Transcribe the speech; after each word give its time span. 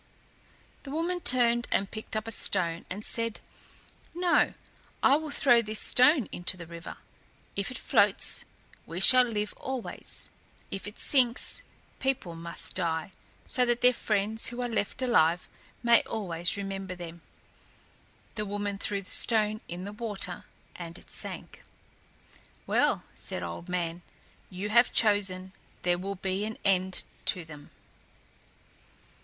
The 0.81 0.89
woman 0.89 1.19
turned 1.19 1.67
and 1.71 1.91
picked 1.91 2.15
up 2.15 2.27
a 2.27 2.31
stone 2.31 2.85
and 2.89 3.05
said, 3.05 3.39
"No, 4.15 4.55
I 5.03 5.15
will 5.17 5.29
throw 5.29 5.61
this 5.61 5.79
stone 5.79 6.25
in 6.31 6.43
the 6.51 6.65
river. 6.65 6.97
If 7.55 7.69
it 7.69 7.77
floats, 7.77 8.43
we 8.87 8.99
shall 8.99 9.25
live 9.25 9.53
always; 9.57 10.31
if 10.71 10.87
it 10.87 10.97
sinks, 10.99 11.61
people 11.99 12.35
must 12.35 12.73
die, 12.75 13.11
so 13.47 13.63
that 13.63 13.81
their 13.81 13.93
friends 13.93 14.47
who 14.47 14.63
are 14.63 14.67
left 14.67 15.03
alive 15.03 15.47
may 15.83 16.01
always 16.05 16.57
remember 16.57 16.95
them." 16.95 17.21
The 18.33 18.45
woman 18.47 18.79
threw 18.79 19.03
the 19.03 19.11
stone 19.11 19.61
in 19.67 19.83
the 19.83 19.93
water, 19.93 20.45
and 20.75 20.97
it 20.97 21.11
sank. 21.11 21.61
"Well," 22.65 23.03
said 23.13 23.43
Old 23.43 23.69
Man, 23.69 24.01
"you 24.49 24.69
have 24.69 24.91
chosen; 24.91 25.53
there 25.83 25.99
will 25.99 26.15
be 26.15 26.43
an 26.43 26.57
end 26.65 27.03
to 27.25 27.45
them." 27.45 27.69